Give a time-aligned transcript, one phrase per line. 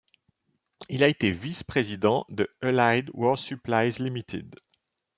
[0.89, 4.55] Il a été vice-président de Allied War Supplies Ltd.